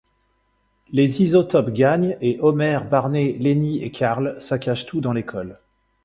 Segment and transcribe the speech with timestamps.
[0.91, 5.59] Les Isotopes gagnent et Homer, Barney, Lenny et Carl saccagent tout dans l'école.